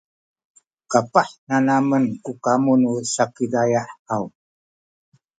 [0.91, 4.23] kapah nanamen ku kamu nu Sakizaya haw?